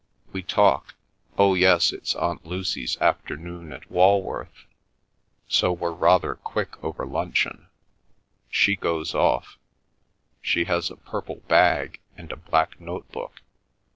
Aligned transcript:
We 0.33 0.41
talk—oh 0.41 1.53
yes, 1.53 1.93
it's 1.93 2.15
Aunt 2.15 2.43
Lucy's 2.43 2.97
afternoon 2.99 3.71
at 3.71 3.91
Walworth, 3.91 4.65
so 5.47 5.71
we're 5.71 5.91
rather 5.91 6.33
quick 6.33 6.83
over 6.83 7.05
luncheon. 7.05 7.67
She 8.49 8.75
goes 8.75 9.13
off. 9.13 9.59
She 10.41 10.63
has 10.63 10.89
a 10.89 10.95
purple 10.95 11.41
bag, 11.47 11.99
and 12.17 12.31
a 12.31 12.35
black 12.35 12.79
notebook. 12.81 13.43